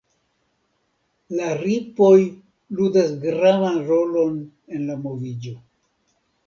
[1.39, 2.09] La ripoj
[2.81, 4.43] ludas gravan rolon
[4.79, 5.59] en la moviĝo.